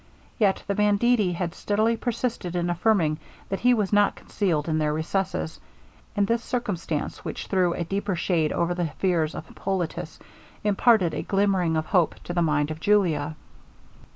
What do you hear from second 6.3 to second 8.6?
circumstance, which threw a deeper shade